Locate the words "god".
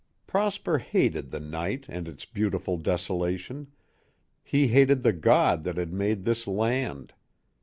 5.13-5.63